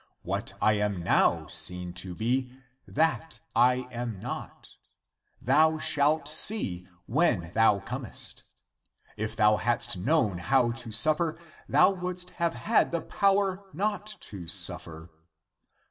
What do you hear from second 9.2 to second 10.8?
thou hadst known how